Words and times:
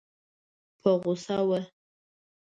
په 0.81 0.89
غوسه 1.01 1.37
وه. 1.49 1.59